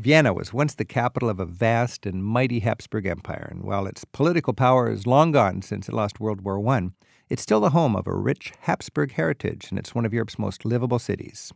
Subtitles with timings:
[0.00, 4.04] Vienna was once the capital of a vast and mighty Habsburg Empire, and while its
[4.06, 6.88] political power is long gone since it lost World War I,
[7.28, 10.64] it's still the home of a rich Habsburg heritage, and it's one of Europe's most
[10.64, 11.52] livable cities.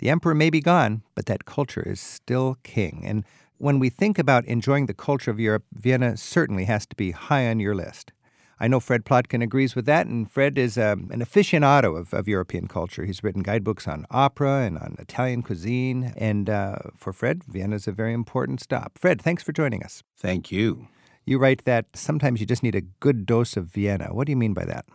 [0.00, 3.02] The emperor may be gone, but that culture is still king.
[3.04, 3.24] And
[3.56, 7.48] when we think about enjoying the culture of Europe, Vienna certainly has to be high
[7.48, 8.12] on your list.
[8.60, 12.26] I know Fred Plotkin agrees with that, and Fred is um, an aficionado of, of
[12.26, 13.04] European culture.
[13.04, 17.86] He's written guidebooks on opera and on Italian cuisine, and uh, for Fred, Vienna is
[17.86, 18.98] a very important stop.
[18.98, 20.02] Fred, thanks for joining us.
[20.16, 20.88] Thank you.
[21.24, 24.08] You write that sometimes you just need a good dose of Vienna.
[24.12, 24.86] What do you mean by that?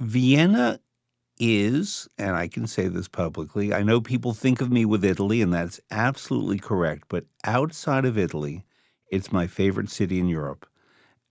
[0.00, 0.80] Vienna
[1.38, 5.42] is, and I can say this publicly, I know people think of me with Italy,
[5.42, 8.64] and that's absolutely correct, but outside of Italy,
[9.12, 10.66] it's my favorite city in Europe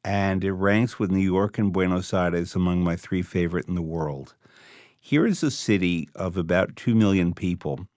[0.03, 3.81] and it ranks with New York and Buenos Aires among my three favorite in the
[3.81, 4.35] world.
[4.99, 7.88] Here is a city of about 2 million people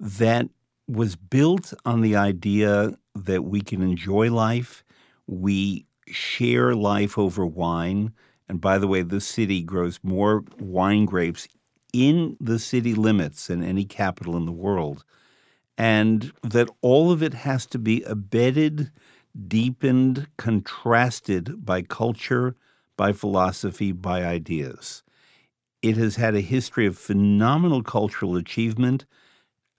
[0.00, 0.48] that
[0.86, 4.84] was built on the idea that we can enjoy life,
[5.26, 8.12] we share life over wine.
[8.48, 11.46] And by the way, this city grows more wine grapes
[11.92, 15.04] in the city limits than any capital in the world.
[15.76, 18.90] And that all of it has to be abetted
[19.46, 22.56] deepened, contrasted by culture,
[22.96, 25.02] by philosophy, by ideas.
[25.82, 29.04] It has had a history of phenomenal cultural achievement,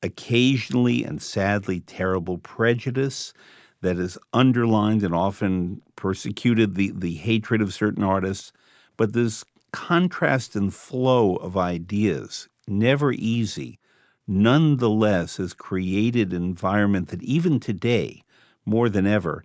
[0.01, 3.33] occasionally and sadly terrible prejudice
[3.81, 8.53] that has underlined and often persecuted the, the hatred of certain artists.
[8.95, 13.79] But this contrast and flow of ideas, never easy,
[14.27, 18.23] nonetheless has created an environment that even today,
[18.69, 19.43] more than ever,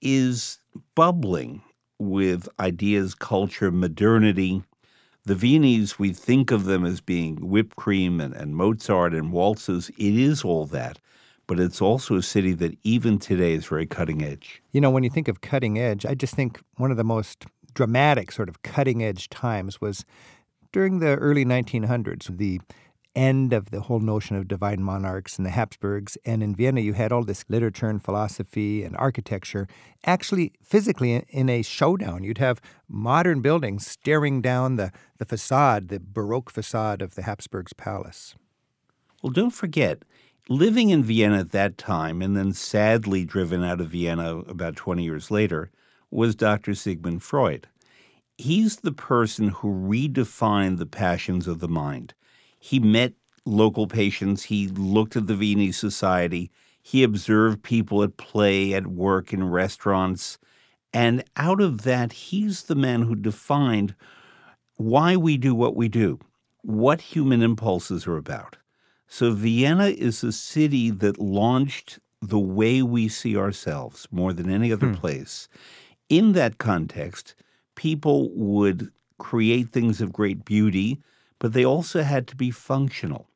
[0.00, 0.58] is
[0.94, 1.62] bubbling
[1.98, 4.62] with ideas, culture, modernity.
[5.24, 9.90] The Viennese, we think of them as being whipped cream and, and Mozart and waltzes.
[9.90, 10.98] It is all that
[11.46, 14.62] but it's also a city that even today is very cutting edge.
[14.72, 17.44] You know, when you think of cutting edge, I just think one of the most
[17.74, 20.04] dramatic sort of cutting edge times was
[20.72, 22.36] during the early 1900s.
[22.36, 22.60] The
[23.14, 26.18] end of the whole notion of divine monarchs and the Habsburgs.
[26.24, 29.68] And in Vienna, you had all this literature and philosophy and architecture
[30.04, 32.24] actually physically in a showdown.
[32.24, 37.72] You'd have modern buildings staring down the, the facade, the Baroque facade of the Habsburgs'
[37.72, 38.34] palace.
[39.22, 40.02] Well, don't forget,
[40.48, 45.02] living in Vienna at that time and then sadly driven out of Vienna about 20
[45.02, 45.70] years later
[46.10, 46.74] was Dr.
[46.74, 47.66] Sigmund Freud.
[48.36, 52.14] He's the person who redefined the passions of the mind.
[52.64, 53.12] He met
[53.44, 54.44] local patients.
[54.44, 56.50] He looked at the Viennese society.
[56.80, 60.38] He observed people at play, at work, in restaurants.
[60.90, 63.94] And out of that, he's the man who defined
[64.76, 66.18] why we do what we do,
[66.62, 68.56] what human impulses are about.
[69.08, 74.72] So, Vienna is a city that launched the way we see ourselves more than any
[74.72, 74.94] other hmm.
[74.94, 75.50] place.
[76.08, 77.34] In that context,
[77.74, 81.02] people would create things of great beauty
[81.38, 83.28] but they also had to be functional.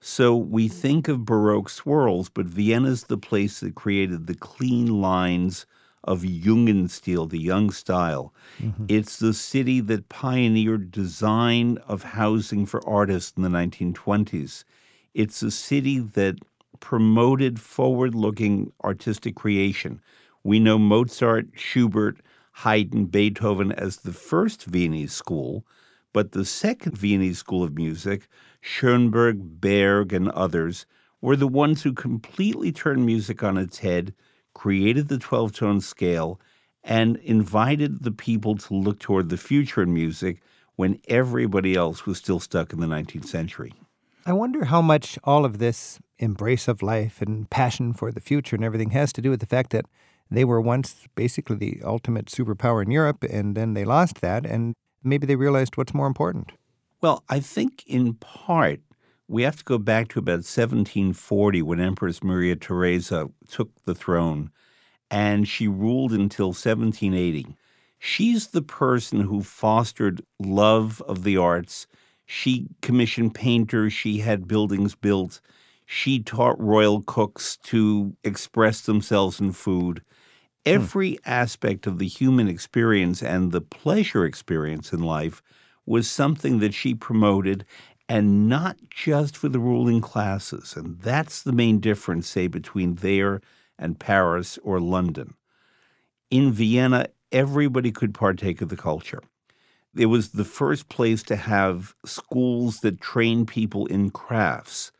[0.00, 5.66] So we think of Baroque swirls, but Vienna's the place that created the clean lines
[6.04, 8.34] of Jugendstil, the young style.
[8.60, 8.84] Mm-hmm.
[8.88, 14.64] It's the city that pioneered design of housing for artists in the 1920s.
[15.14, 16.36] It's a city that
[16.80, 20.00] promoted forward looking artistic creation.
[20.42, 22.18] We know Mozart, Schubert,
[22.52, 25.64] Haydn, Beethoven as the first Viennese school,
[26.14, 28.28] but the second Viennese School of Music,
[28.62, 30.86] Schoenberg, Berg, and others,
[31.20, 34.14] were the ones who completely turned music on its head,
[34.54, 36.40] created the 12 tone scale,
[36.84, 40.40] and invited the people to look toward the future in music
[40.76, 43.72] when everybody else was still stuck in the 19th century.
[44.24, 48.54] I wonder how much all of this embrace of life and passion for the future
[48.54, 49.86] and everything has to do with the fact that
[50.30, 54.74] they were once basically the ultimate superpower in Europe and then they lost that and
[55.04, 56.52] maybe they realized what's more important?
[57.00, 58.80] Well, I think in part
[59.28, 64.50] we have to go back to about 1740 when Empress Maria Theresa took the throne
[65.10, 67.56] and she ruled until 1780.
[67.98, 71.86] She's the person who fostered love of the arts.
[72.26, 75.40] She commissioned painters, she had buildings built,
[75.86, 80.02] she taught royal cooks to express themselves in food.
[80.64, 80.72] Hmm.
[80.72, 85.42] Every aspect of the human experience and the pleasure experience in life
[85.86, 87.64] was something that she promoted
[88.08, 90.74] and not just for the ruling classes.
[90.76, 93.40] And that's the main difference, say, between there
[93.78, 95.34] and Paris or London.
[96.30, 99.22] In Vienna, everybody could partake of the culture.
[99.96, 104.90] It was the first place to have schools that train people in crafts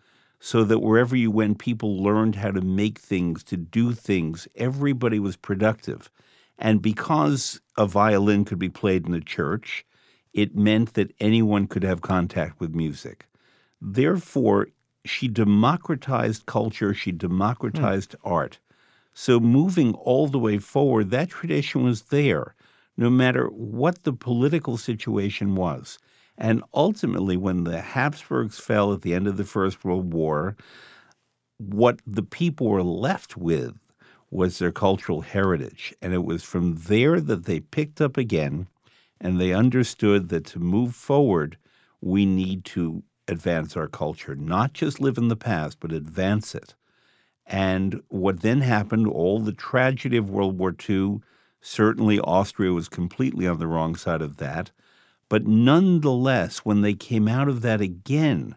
[0.44, 4.46] so that wherever you went, people learned how to make things, to do things.
[4.56, 6.11] Everybody was productive.
[6.58, 9.87] And because a violin could be played in the church,
[10.35, 13.25] it meant that anyone could have contact with music.
[13.81, 14.69] Therefore,
[15.06, 18.31] she democratized culture, she democratized mm.
[18.31, 18.58] art.
[19.14, 22.55] So, moving all the way forward, that tradition was there,
[22.99, 25.99] no matter what the political situation was.
[26.36, 30.56] And ultimately, when the Habsburgs fell at the end of the First World War,
[31.58, 33.78] what the people were left with
[34.31, 35.94] was their cultural heritage.
[36.02, 38.66] And it was from there that they picked up again
[39.20, 41.56] and they understood that to move forward,
[42.00, 46.75] we need to advance our culture, not just live in the past, but advance it.
[47.46, 51.20] And what then happened, all the tragedy of World War II,
[51.60, 54.70] certainly Austria was completely on the wrong side of that.
[55.34, 58.54] But nonetheless, when they came out of that again,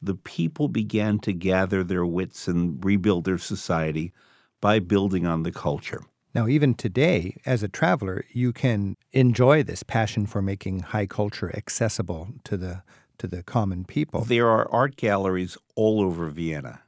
[0.00, 4.12] the people began to gather their wits and rebuild their society
[4.60, 6.04] by building on the culture.
[6.32, 11.50] Now, even today, as a traveler, you can enjoy this passion for making high culture
[11.56, 12.84] accessible to the
[13.18, 14.20] to the common people.
[14.20, 16.82] There are art galleries all over Vienna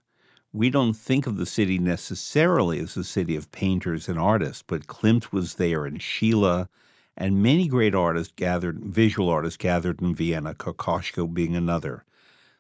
[0.53, 4.87] we don't think of the city necessarily as a city of painters and artists, but
[4.87, 6.69] Klimt was there and Schiele
[7.17, 12.05] and many great artists gathered, visual artists gathered in Vienna, Kokoschka being another.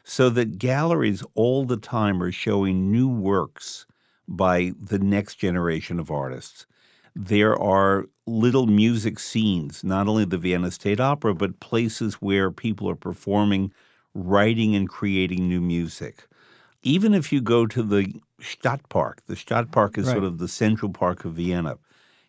[0.04, 3.86] So that galleries all the time are showing new works
[4.26, 6.66] by the next generation of artists.
[7.14, 12.88] There are little music scenes, not only the Vienna State Opera, but places where people
[12.88, 13.72] are performing,
[14.14, 16.26] writing, and creating new music
[16.82, 20.12] even if you go to the Stadtpark, the Stadtpark is right.
[20.12, 21.78] sort of the central park of Vienna,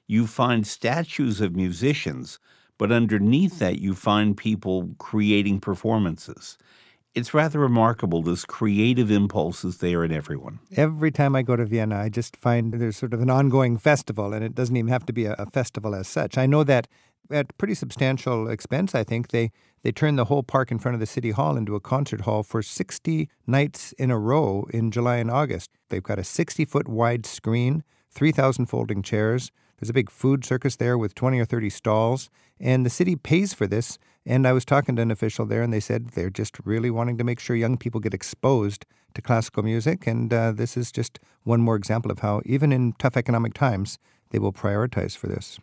[0.08, 2.40] you find statues of musicians,
[2.78, 6.58] but underneath that, you find people creating performances.
[7.16, 8.24] It's rather remarkable.
[8.24, 10.60] This creative impulse is there in everyone.
[10.76, 14.34] Every time I go to Vienna, I just find there's sort of an ongoing festival,
[14.34, 16.38] and it doesn't even have to be a, a festival as such.
[16.40, 16.88] I know that
[17.30, 19.52] at pretty substantial expense, I think, they
[19.84, 22.42] they turned the whole park in front of the city hall into a concert hall
[22.42, 25.70] for 60 nights in a row in July and August.
[25.90, 29.52] They've got a 60 foot wide screen, 3,000 folding chairs.
[29.80, 32.30] There's a big food circus there with 20 or 30 stalls,
[32.60, 33.98] and the city pays for this.
[34.26, 37.18] And I was talking to an official there, and they said they're just really wanting
[37.18, 38.86] to make sure young people get exposed
[39.16, 40.08] to classical music.
[40.08, 44.00] And uh, this is just one more example of how, even in tough economic times,
[44.30, 45.60] they will prioritize for this.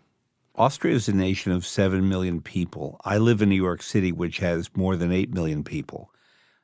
[0.56, 3.00] Austria is a nation of 7 million people.
[3.04, 6.12] I live in New York City, which has more than 8 million people.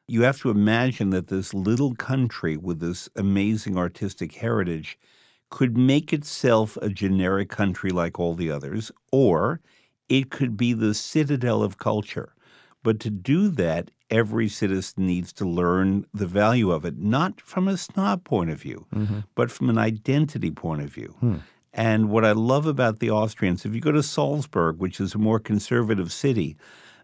[0.08, 4.98] You have to imagine that this little country with this amazing artistic heritage
[5.50, 9.60] could make itself a generic country like all the others, or
[10.08, 12.32] it could be the citadel of culture.
[12.82, 17.66] But to do that, every citizen needs to learn the value of it, not from
[17.69, 19.20] a snob point of view, mm-hmm.
[19.34, 21.14] but from an identity point of view.
[21.20, 21.37] Hmm.
[21.72, 25.19] And what I love about the Austrians, if you go to Salzburg, which is a
[25.19, 26.56] more conservative city,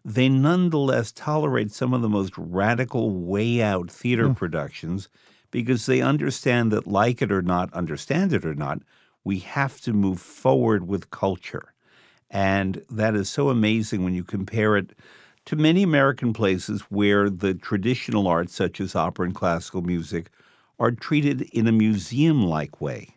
[0.05, 4.37] they nonetheless tolerate some of the most radical, way out theater mm.
[4.37, 5.09] productions
[5.53, 8.81] because they understand that, like it or not, understand it or not,
[9.23, 11.73] we have to move forward with culture.
[12.29, 14.91] And that is so amazing when you compare it
[15.45, 20.31] to many American places where the traditional arts, such as opera and classical music,
[20.81, 23.17] are treated in a museum like way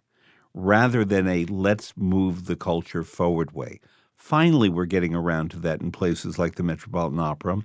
[0.53, 3.79] rather than a let's move the culture forward way.
[4.15, 7.59] Finally, we're getting around to that in places like the Metropolitan Opera,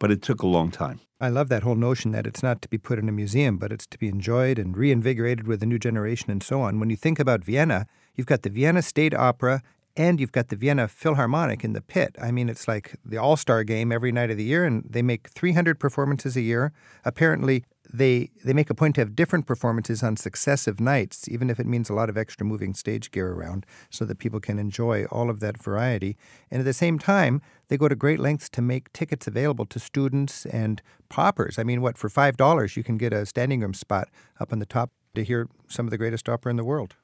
[0.00, 0.98] but it took a long time.
[1.20, 3.70] I love that whole notion that it's not to be put in a museum, but
[3.70, 6.80] it's to be enjoyed and reinvigorated with a new generation and so on.
[6.80, 9.62] When you think about Vienna, you've got the Vienna State Opera
[10.00, 12.16] and you've got the Vienna Philharmonic in the pit.
[12.18, 15.02] I mean, it's like the all star game every night of the year, and they
[15.02, 16.72] make 300 performances a year.
[17.04, 21.60] Apparently, they they make a point to have different performances on successive nights, even if
[21.60, 25.04] it means a lot of extra moving stage gear around, so that people can enjoy
[25.10, 26.16] all of that variety.
[26.50, 29.78] And at the same time, they go to great lengths to make tickets available to
[29.78, 30.80] students and
[31.10, 31.58] paupers.
[31.58, 34.08] I mean, what for five dollars you can get a standing room spot
[34.40, 36.94] up on the top to hear some of the greatest opera in the world.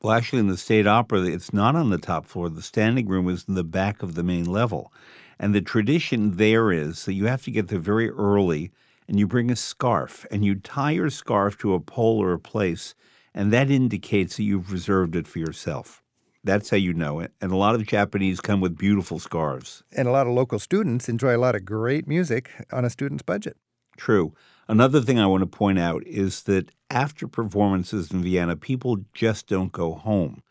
[0.00, 2.48] Well, actually, in the State Opera, it's not on the top floor.
[2.48, 4.92] The standing room is in the back of the main level.
[5.40, 8.70] And the tradition there is that you have to get there very early
[9.08, 12.38] and you bring a scarf and you tie your scarf to a pole or a
[12.38, 12.94] place,
[13.34, 16.02] and that indicates that you've reserved it for yourself.
[16.44, 17.32] That's how you know it.
[17.40, 19.82] And a lot of Japanese come with beautiful scarves.
[19.96, 23.22] And a lot of local students enjoy a lot of great music on a student's
[23.22, 23.56] budget.
[23.96, 24.32] True.
[24.68, 29.46] Another thing I want to point out is that after performances in Vienna, people just
[29.46, 30.42] don't go home.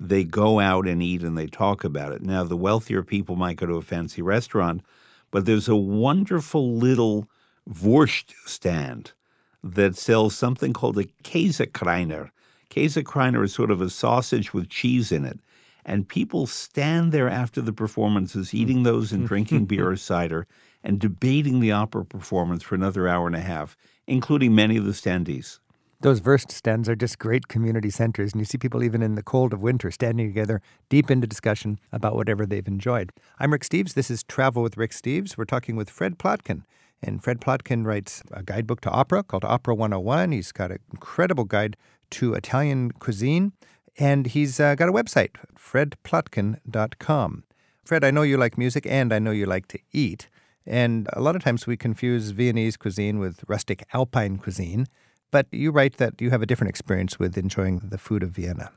[0.00, 2.22] They go out and eat and they talk about it.
[2.22, 4.82] Now, the wealthier people might go to a fancy restaurant,
[5.30, 7.28] but there's a wonderful little
[7.66, 9.12] Wurst stand
[9.62, 12.30] that sells something called a Käsekrainer.
[12.70, 15.38] Käsekrainer is sort of a sausage with cheese in it.
[15.86, 18.56] And people stand there after the performances, hmm.
[18.56, 20.46] eating those and drinking beer or cider,
[20.82, 24.92] and debating the opera performance for another hour and a half, including many of the
[24.92, 25.58] standees.
[26.04, 29.22] Those Wurst stands are just great community centers, and you see people even in the
[29.22, 33.10] cold of winter standing together deep into discussion about whatever they've enjoyed.
[33.38, 33.94] I'm Rick Steves.
[33.94, 35.38] This is Travel with Rick Steves.
[35.38, 36.64] We're talking with Fred Plotkin.
[37.02, 40.32] And Fred Plotkin writes a guidebook to opera called Opera 101.
[40.32, 41.74] He's got an incredible guide
[42.10, 43.52] to Italian cuisine,
[43.98, 47.44] and he's uh, got a website, fredplotkin.com.
[47.82, 50.28] Fred, I know you like music and I know you like to eat.
[50.66, 54.86] And a lot of times we confuse Viennese cuisine with rustic Alpine cuisine.
[55.30, 58.70] But you write that you have a different experience with enjoying the food of Vienna.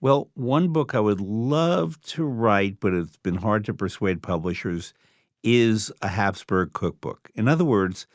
[0.00, 4.94] Well, one book I would love to write, but it's been hard to persuade publishers,
[5.42, 7.30] is a Habsburg cookbook.
[7.34, 8.06] In other words,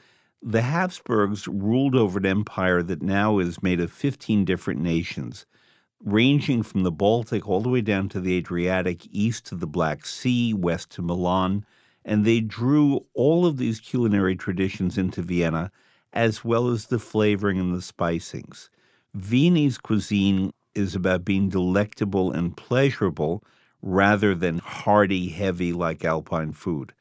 [0.42, 5.46] the Habsburgs ruled over an empire that now is made of 15 different nations,
[6.04, 10.06] ranging from the Baltic all the way down to the Adriatic, east to the Black
[10.06, 11.66] Sea, west to Milan.
[12.06, 15.72] And they drew all of these culinary traditions into Vienna
[16.14, 18.70] as well as the flavoring and the spicings.
[19.14, 23.44] Viennese cuisine is about being delectable and pleasurable
[23.82, 26.94] rather than hearty, heavy like Alpine food.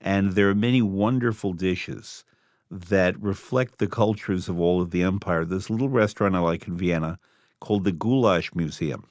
[0.00, 2.24] And there are many wonderful dishes
[2.70, 5.44] that reflect the cultures of all of the empire.
[5.44, 7.18] There's a little restaurant I like in Vienna
[7.60, 9.04] called the Goulash Museum,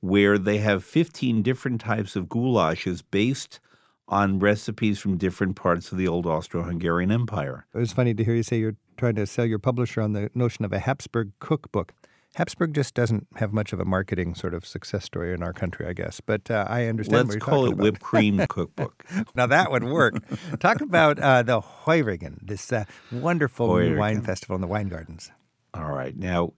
[0.00, 3.60] where they have 15 different types of goulashes based
[4.08, 7.66] on recipes from different parts of the old Austro Hungarian Empire.
[7.74, 10.30] It was funny to hear you say you're trying to sell your publisher on the
[10.34, 11.92] notion of a Habsburg cookbook.
[12.34, 15.86] Habsburg just doesn't have much of a marketing sort of success story in our country,
[15.86, 16.20] I guess.
[16.20, 17.28] But uh, I understand.
[17.28, 17.82] Let's call it about.
[17.82, 19.04] whipped cream cookbook.
[19.34, 20.14] now that would work.
[20.60, 23.98] Talk about uh, the Heurigen, this uh, wonderful Heurigen.
[23.98, 25.32] wine festival in the wine gardens.
[25.74, 26.16] All right.
[26.16, 26.52] Now,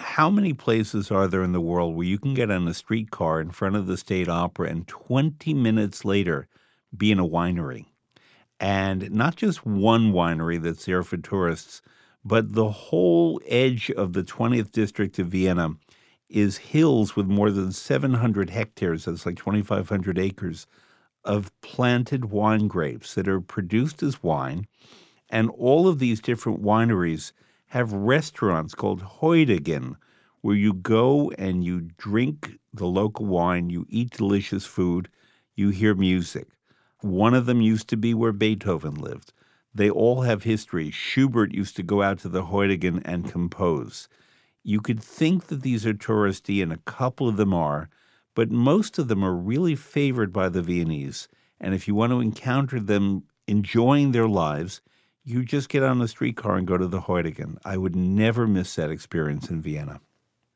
[0.00, 3.40] how many places are there in the world where you can get on a streetcar
[3.40, 6.48] in front of the State Opera and 20 minutes later
[6.94, 7.86] be in a winery?
[8.60, 11.82] And not just one winery that's there for tourists,
[12.24, 15.70] but the whole edge of the 20th district of Vienna
[16.28, 20.66] is hills with more than 700 hectares, that's like 2,500 acres,
[21.24, 24.66] of planted wine grapes that are produced as wine.
[25.30, 27.32] And all of these different wineries
[27.66, 29.96] have restaurants called Heurigen,
[30.40, 35.08] where you go and you drink the local wine, you eat delicious food,
[35.54, 36.48] you hear music.
[37.00, 39.32] One of them used to be where Beethoven lived.
[39.74, 40.90] They all have history.
[40.90, 44.08] Schubert used to go out to the Heurigen and compose.
[44.64, 47.88] You could think that these are touristy, and a couple of them are,
[48.34, 51.28] but most of them are really favored by the Viennese.
[51.60, 54.80] And if you want to encounter them enjoying their lives,
[55.24, 57.58] you just get on the streetcar and go to the Heurigen.
[57.64, 60.00] I would never miss that experience in Vienna.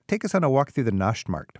[0.08, 1.56] Take us on a walk through the Naschmarkt.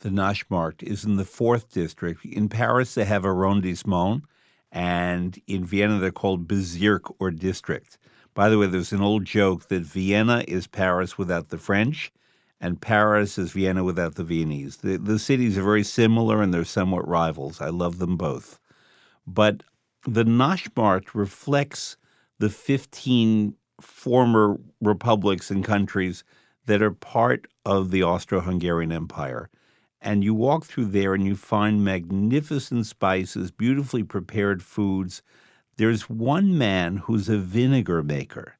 [0.00, 2.24] The Naschmarkt is in the fourth district.
[2.24, 4.22] In Paris, they have arrondissement,
[4.70, 7.98] and in Vienna, they're called Bezirk or district.
[8.32, 12.12] By the way, there's an old joke that Vienna is Paris without the French,
[12.60, 14.76] and Paris is Vienna without the Viennese.
[14.76, 17.60] The, the cities are very similar and they're somewhat rivals.
[17.60, 18.60] I love them both.
[19.26, 19.64] But
[20.06, 21.96] the Naschmarkt reflects
[22.38, 26.22] the 15 former republics and countries
[26.66, 29.50] that are part of the Austro Hungarian Empire
[30.00, 35.22] and you walk through there and you find magnificent spices, beautifully prepared foods.
[35.76, 38.56] There's one man who's a vinegar maker.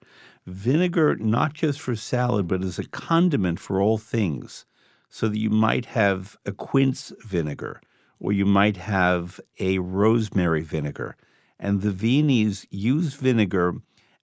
[0.47, 4.65] Vinegar, not just for salad, but as a condiment for all things.
[5.11, 7.81] So that you might have a quince vinegar
[8.21, 11.17] or you might have a rosemary vinegar.
[11.59, 13.77] And the Viennese use vinegar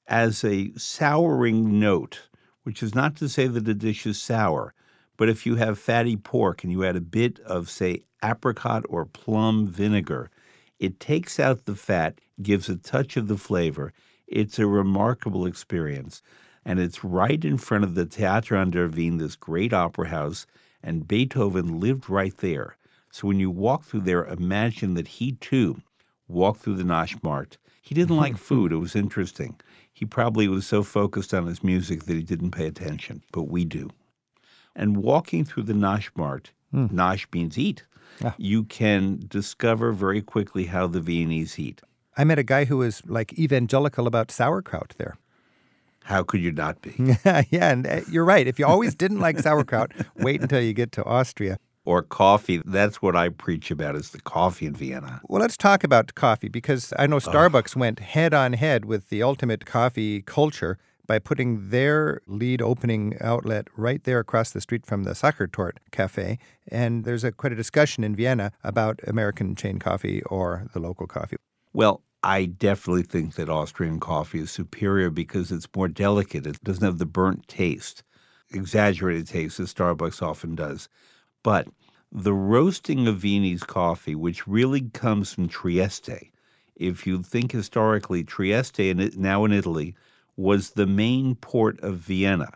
[0.07, 2.29] as a souring note,
[2.63, 4.73] which is not to say that a dish is sour,
[5.17, 9.05] but if you have fatty pork and you add a bit of, say, apricot or
[9.05, 10.29] plum vinegar,
[10.79, 13.93] it takes out the fat, gives a touch of the flavor.
[14.27, 16.21] It's a remarkable experience.
[16.65, 20.45] And it's right in front of the Theater an der Wien, this great opera house,
[20.83, 22.75] and Beethoven lived right there.
[23.11, 25.81] So when you walk through there, imagine that he too
[26.27, 27.57] walked through the Naschmarkt.
[27.81, 28.71] He didn't like food.
[28.73, 29.55] It was interesting.
[29.93, 33.63] He probably was so focused on his music that he didn't pay attention, but we
[33.63, 33.89] do
[34.75, 36.91] and walking through the Naschmarkt, mm.
[36.91, 37.83] Nash means eat,
[38.23, 38.35] ah.
[38.37, 41.81] you can discover very quickly how the Viennese eat.
[42.17, 45.17] I met a guy who was like evangelical about sauerkraut there.
[46.03, 46.93] How could you not be?
[47.25, 48.47] yeah, and uh, you're right.
[48.47, 51.57] If you always didn't like sauerkraut, wait until you get to Austria.
[51.83, 52.61] or coffee.
[52.65, 55.21] That's what I preach about is the coffee in Vienna.
[55.27, 57.79] Well, let's talk about coffee because I know Starbucks oh.
[57.79, 63.67] went head on head with the ultimate coffee culture by putting their lead opening outlet
[63.75, 66.39] right there across the street from the Sachertorte Cafe.
[66.67, 71.07] And there's a, quite a discussion in Vienna about American chain coffee or the local
[71.07, 71.37] coffee.
[71.73, 76.47] Well, I definitely think that Austrian coffee is superior because it's more delicate.
[76.47, 78.03] It doesn't have the burnt taste,
[78.51, 80.89] exaggerated taste that Starbucks often does.
[81.43, 81.67] But
[82.11, 86.31] the roasting of Viennese coffee, which really comes from Trieste,
[86.75, 89.95] if you think historically, Trieste, and now in Italy,
[90.37, 92.51] was the main port of Vienna.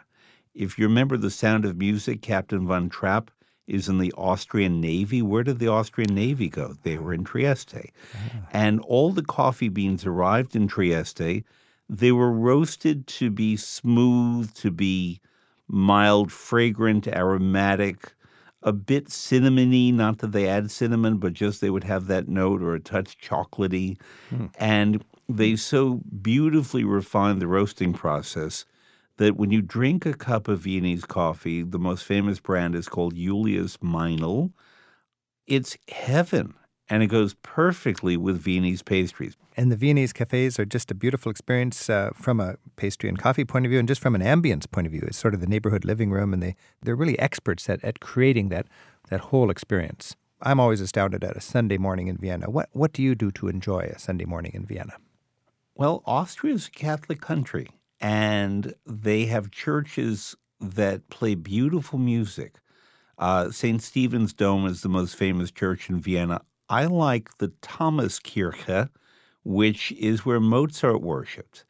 [0.53, 3.31] If you remember the sound of music, Captain von Trapp
[3.67, 5.21] is in the Austrian Navy.
[5.21, 6.75] Where did the Austrian Navy go?
[6.83, 7.91] They were in Trieste.
[8.15, 8.47] Ah.
[8.51, 11.43] And all the coffee beans arrived in Trieste.
[11.87, 15.21] They were roasted to be smooth, to be
[15.67, 18.13] mild, fragrant, aromatic,
[18.63, 19.93] a bit cinnamony.
[19.93, 23.17] Not that they add cinnamon, but just they would have that note or a touch
[23.19, 23.97] chocolatey.
[24.29, 24.47] Hmm.
[24.57, 28.65] And they so beautifully refined the roasting process
[29.17, 33.15] that when you drink a cup of Viennese coffee, the most famous brand is called
[33.15, 34.51] Julius Meinl.
[35.45, 36.55] It's heaven,
[36.89, 39.37] and it goes perfectly with Viennese pastries.
[39.55, 43.45] And the Viennese cafes are just a beautiful experience uh, from a pastry and coffee
[43.45, 45.03] point of view, and just from an ambience point of view.
[45.05, 48.49] It's sort of the neighborhood living room, and they they're really experts at, at creating
[48.49, 48.67] that
[49.09, 50.15] that whole experience.
[50.41, 52.49] I'm always astounded at a Sunday morning in Vienna.
[52.49, 54.93] What what do you do to enjoy a Sunday morning in Vienna?
[55.79, 57.69] Well, Austria is a Catholic country,
[58.01, 62.55] and they have churches that play beautiful music.
[63.17, 63.81] Uh, St.
[63.81, 66.41] Stephen's Dome is the most famous church in Vienna.
[66.67, 68.89] I like the Thomaskirche,
[69.45, 71.63] which is where Mozart worshiped.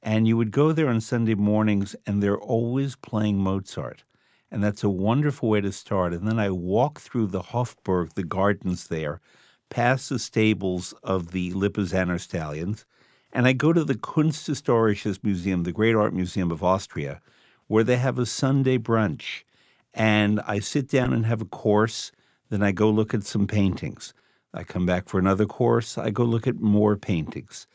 [0.00, 4.04] And you would go there on Sunday mornings, and they're always playing Mozart.
[4.48, 6.12] And that's a wonderful way to start.
[6.14, 9.20] And then I walk through the Hofburg, the gardens there,
[9.70, 12.86] past the stables of the Lipizzaner stallions,
[13.36, 17.20] and I go to the Kunsthistorisches Museum, the Great Art Museum of Austria,
[17.66, 19.42] where they have a Sunday brunch.
[19.92, 22.12] And I sit down and have a course.
[22.48, 24.14] Then I go look at some paintings.
[24.54, 25.98] I come back for another course.
[25.98, 27.66] I go look at more paintings.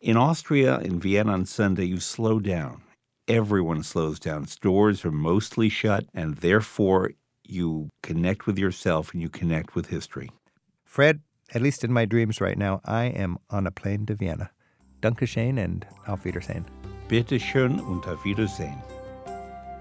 [0.00, 2.82] In Austria, in Vienna on Sunday, you slow down.
[3.28, 4.48] Everyone slows down.
[4.48, 7.12] Stores are mostly shut, and therefore
[7.44, 10.32] you connect with yourself and you connect with history.
[10.84, 11.20] Fred,
[11.54, 14.50] at least in my dreams right now, I am on a plane to Vienna.
[15.00, 16.64] Dankeschön and auf Wiedersehen.
[17.08, 18.76] Bitte schön und auf Wiedersehen.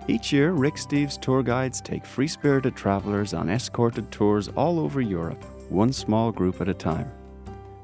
[0.08, 5.01] Each year, Rick Steves tour guides take free spirited travelers on escorted tours all over
[5.01, 7.10] Europe, one small group at a time.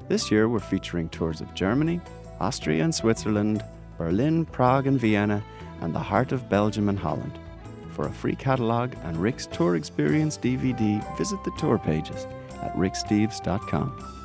[0.08, 2.00] This year, we're featuring tours of Germany,
[2.38, 3.64] Austria and Switzerland,
[3.98, 5.42] Berlin, Prague, and Vienna,
[5.80, 7.38] and the heart of Belgium and Holland.
[7.90, 12.26] For a free catalogue and Rick's Tour Experience DVD, visit the tour pages
[12.62, 14.21] at ricksteves.com.